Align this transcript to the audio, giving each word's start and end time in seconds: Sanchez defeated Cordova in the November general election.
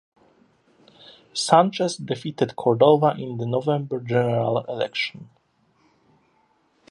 Sanchez 1.35 1.95
defeated 1.95 2.55
Cordova 2.55 3.13
in 3.19 3.37
the 3.37 3.45
November 3.45 3.99
general 3.99 4.65
election. 4.67 5.29